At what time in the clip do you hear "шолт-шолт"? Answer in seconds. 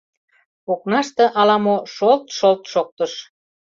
1.95-2.63